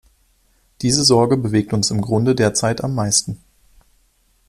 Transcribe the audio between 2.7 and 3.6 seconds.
am meisten.